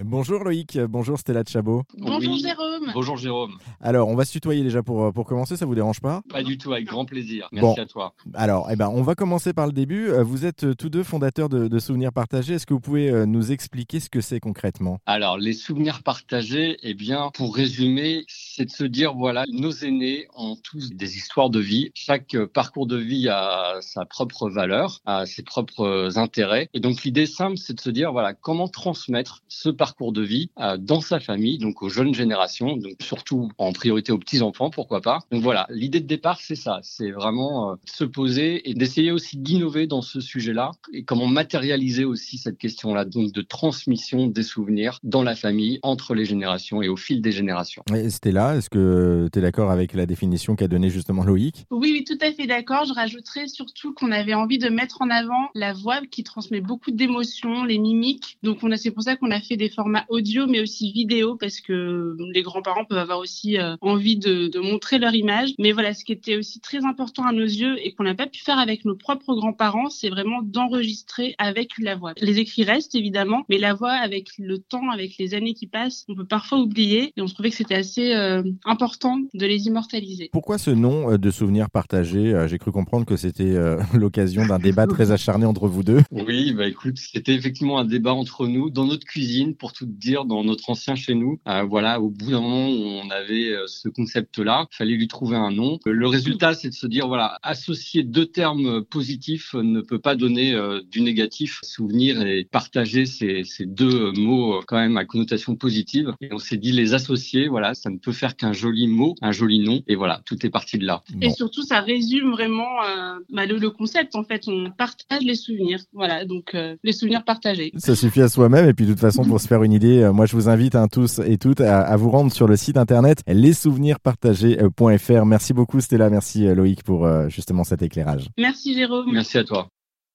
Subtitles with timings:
[0.00, 1.82] Bonjour Loïc, bonjour Stella Chabot.
[1.98, 2.40] Bonjour Oui.
[2.42, 2.90] Jérôme.
[2.94, 3.58] Bonjour Jérôme.
[3.82, 6.22] Alors, on va se tutoyer déjà pour, euh, pour commencer, ça vous dérange pas?
[6.30, 7.48] Pas du tout, avec grand plaisir.
[7.52, 7.82] Merci Bon.
[7.82, 8.14] à toi.
[8.32, 10.08] Alors, eh ben, on va commencer par le début.
[10.08, 12.54] Euh, Vous êtes euh, tous deux fondateurs de, de Souvenirs Partagés.
[12.54, 15.00] Est-ce que vous pouvez nous expliquer ce que c'est concrètement?
[15.04, 20.28] Alors, les souvenirs partagés, eh bien, pour résumer, c'est de se dire, voilà, nos aînés
[20.34, 21.90] ont tous des histoires de vie.
[21.94, 26.70] Chaque parcours de vie a sa propre valeur, a ses propres intérêts.
[26.72, 30.50] Et donc, l'idée simple, c'est de se dire, voilà, comment transmettre ce parcours de vie
[30.60, 35.00] euh, dans sa famille, donc aux jeunes générations, donc surtout en priorité aux petits-enfants, pourquoi
[35.00, 35.20] pas.
[35.32, 36.80] Donc voilà, l'idée de départ, c'est ça.
[36.82, 42.04] C'est vraiment euh, se poser et d'essayer aussi d'innover dans ce sujet-là et comment matérialiser
[42.04, 46.88] aussi cette question-là, donc de transmission des souvenirs dans la famille, entre les générations et
[46.90, 47.82] au fil des générations.
[47.94, 51.64] Et Stella, est-ce que tu es d'accord avec la définition qu'a donnée justement Loïc?
[51.70, 52.84] Oui, oui, tout à fait d'accord.
[52.84, 56.90] Je rajouterais surtout qu'on avait envie de mettre en avant la voix qui transmet beaucoup
[56.90, 58.36] d'émotions, les mimiques.
[58.42, 61.36] Donc on a, c'est pour ça qu'on a fait des formats audio, mais aussi vidéo,
[61.36, 65.50] parce que les grands-parents peuvent avoir aussi euh, envie de, de montrer leur image.
[65.58, 68.26] Mais voilà, ce qui était aussi très important à nos yeux et qu'on n'a pas
[68.26, 72.12] pu faire avec nos propres grands-parents, c'est vraiment d'enregistrer avec la voix.
[72.20, 76.04] Les écrits restent évidemment, mais la voix, avec le temps, avec les années qui passent,
[76.08, 77.12] on peut parfois oublier.
[77.16, 80.30] Et on trouvait que c'était assez euh, important de les immortaliser.
[80.32, 84.46] Pourquoi ce nom euh, de Souvenirs Partagés Euh, J'ai cru comprendre que c'était euh, l'occasion
[84.46, 86.00] d'un débat très acharné entre vous deux.
[86.10, 90.24] Oui, bah écoute, c'était effectivement un débat entre nous dans notre cuisine, pour tout dire,
[90.24, 91.38] dans notre ancien chez nous.
[91.46, 95.06] Euh, voilà, au bout d'un moment où on avait euh, ce concept-là, il fallait lui
[95.06, 95.78] trouver un nom.
[95.86, 100.16] Euh, Le résultat, c'est de se dire, voilà, associer deux termes positifs ne peut pas
[100.16, 101.60] donner euh, du négatif.
[101.62, 106.12] Souvenir et partager, c'est c'est deux mots euh, quand même à connotation positive.
[106.20, 109.32] Et on s'est dit les associer, voilà, ça ne peut faire qu'un joli mot, un
[109.32, 109.82] joli nom.
[109.86, 111.02] Et voilà, tout est parti de là.
[111.20, 111.34] Et Bon.
[111.34, 114.14] surtout, ça résume vraiment euh, bah, le, le concept.
[114.16, 115.80] En fait, on partage les souvenirs.
[115.92, 117.72] Voilà, donc euh, les souvenirs partagés.
[117.76, 118.68] Ça suffit à soi-même.
[118.68, 120.76] Et puis, de toute façon, pour se faire une idée, euh, moi, je vous invite
[120.76, 125.26] hein, tous et toutes à, à vous rendre sur le site internet lessouvenirpartagés.fr.
[125.26, 126.08] Merci beaucoup, Stella.
[126.08, 128.28] Merci, euh, Loïc, pour euh, justement cet éclairage.
[128.38, 129.10] Merci Jérôme.
[129.12, 129.66] Merci à toi.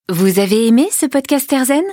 [0.09, 1.83] Vous avez aimé ce podcast Airzen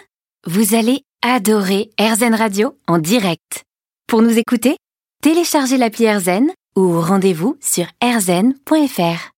[0.46, 3.64] Vous allez adorer Airzen Radio en direct.
[4.06, 4.76] Pour nous écouter,
[5.20, 9.30] téléchargez l'appli Airzen ou rendez-vous sur airzen.fr.